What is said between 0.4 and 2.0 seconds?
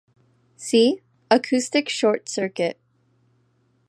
See: acoustic